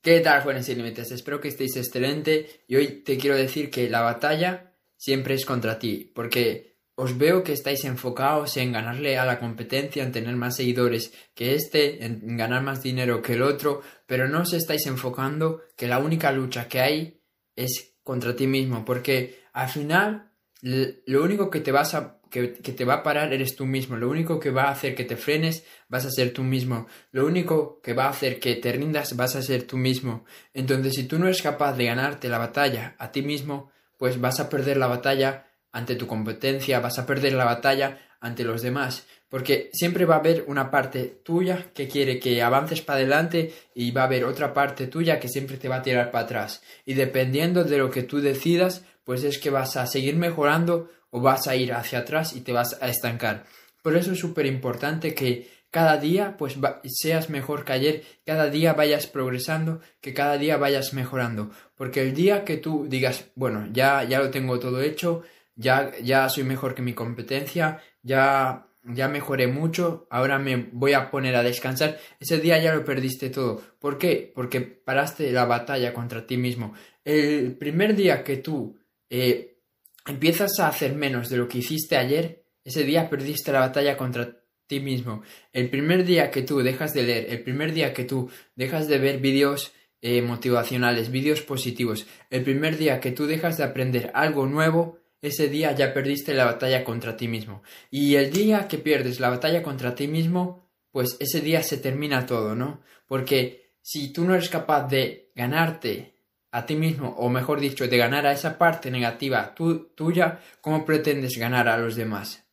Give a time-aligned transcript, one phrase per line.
[0.00, 1.10] ¿Qué tal, jóvenes sin límites?
[1.10, 5.80] Espero que estéis excelente y hoy te quiero decir que la batalla siempre es contra
[5.80, 10.54] ti, porque os veo que estáis enfocados en ganarle a la competencia, en tener más
[10.54, 15.62] seguidores que este, en ganar más dinero que el otro, pero no os estáis enfocando
[15.76, 17.20] que la única lucha que hay
[17.56, 22.84] es contra ti mismo, porque al final lo único que te vas a que, te
[22.84, 23.96] va a parar eres tú mismo.
[23.96, 26.86] Lo único que va a hacer que te frenes vas a ser tú mismo.
[27.10, 30.24] Lo único que va a hacer que te rindas vas a ser tú mismo.
[30.54, 34.40] Entonces, si tú no eres capaz de ganarte la batalla a ti mismo, pues vas
[34.40, 39.06] a perder la batalla ante tu competencia, vas a perder la batalla ante los demás.
[39.28, 43.90] Porque siempre va a haber una parte tuya que quiere que avances para adelante y
[43.90, 46.62] va a haber otra parte tuya que siempre te va a tirar para atrás.
[46.86, 51.22] Y dependiendo de lo que tú decidas, pues es que vas a seguir mejorando o
[51.22, 53.46] vas a ir hacia atrás y te vas a estancar.
[53.82, 58.74] Por eso es súper importante que cada día pues seas mejor que ayer, cada día
[58.74, 64.04] vayas progresando, que cada día vayas mejorando, porque el día que tú digas, bueno, ya
[64.04, 65.22] ya lo tengo todo hecho,
[65.56, 71.10] ya ya soy mejor que mi competencia, ya ya mejoré mucho, ahora me voy a
[71.10, 73.62] poner a descansar, ese día ya lo perdiste todo.
[73.80, 74.30] ¿Por qué?
[74.34, 76.74] Porque paraste la batalla contra ti mismo.
[77.06, 78.76] El primer día que tú
[79.10, 79.58] eh,
[80.06, 84.42] empiezas a hacer menos de lo que hiciste ayer, ese día perdiste la batalla contra
[84.66, 85.22] ti mismo.
[85.52, 88.98] El primer día que tú dejas de leer, el primer día que tú dejas de
[88.98, 94.46] ver vídeos eh, motivacionales, vídeos positivos, el primer día que tú dejas de aprender algo
[94.46, 97.62] nuevo, ese día ya perdiste la batalla contra ti mismo.
[97.90, 102.26] Y el día que pierdes la batalla contra ti mismo, pues ese día se termina
[102.26, 102.80] todo, ¿no?
[103.06, 106.17] Porque si tú no eres capaz de ganarte
[106.50, 111.36] a ti mismo, o mejor dicho, de ganar a esa parte negativa tuya, ¿cómo pretendes
[111.36, 112.46] ganar a los demás?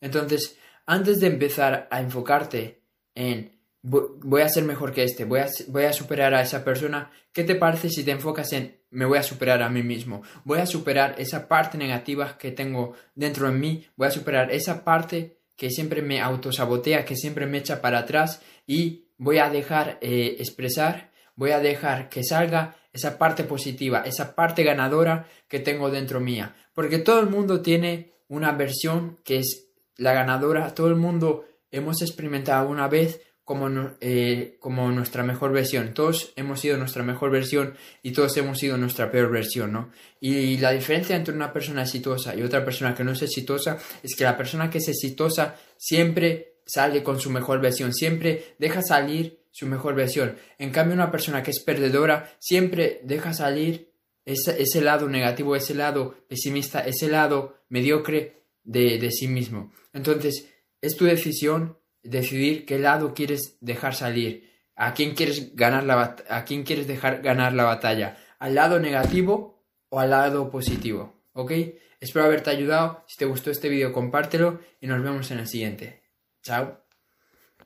[0.00, 2.82] Entonces, antes de empezar a enfocarte
[3.14, 7.10] en voy a ser mejor que este, voy a, voy a superar a esa persona,
[7.32, 10.22] ¿qué te parece si te enfocas en me voy a superar a mí mismo?
[10.44, 14.84] Voy a superar esa parte negativa que tengo dentro de mí, voy a superar esa
[14.84, 19.98] parte que siempre me autosabotea, que siempre me echa para atrás y voy a dejar
[20.00, 25.90] eh, expresar, voy a dejar que salga esa parte positiva, esa parte ganadora que tengo
[25.90, 26.54] dentro mía.
[26.74, 32.02] Porque todo el mundo tiene una versión que es la ganadora, todo el mundo hemos
[32.02, 33.68] experimentado una vez como,
[34.00, 35.92] eh, como nuestra mejor versión.
[35.92, 39.90] Todos hemos sido nuestra mejor versión y todos hemos sido nuestra peor versión, ¿no?
[40.20, 44.14] Y la diferencia entre una persona exitosa y otra persona que no es exitosa es
[44.14, 49.39] que la persona que es exitosa siempre sale con su mejor versión, siempre deja salir
[49.50, 50.36] su mejor versión.
[50.58, 53.92] En cambio, una persona que es perdedora siempre deja salir
[54.24, 59.72] ese, ese lado negativo, ese lado pesimista, ese lado mediocre de, de sí mismo.
[59.92, 60.48] Entonces,
[60.80, 66.44] es tu decisión decidir qué lado quieres dejar salir, a quién quieres ganar la a
[66.44, 71.52] quién quieres dejar ganar la batalla, al lado negativo o al lado positivo, ¿ok?
[72.00, 73.04] Espero haberte ayudado.
[73.06, 76.02] Si te gustó este vídeo, compártelo y nos vemos en el siguiente.
[76.42, 76.89] Chao.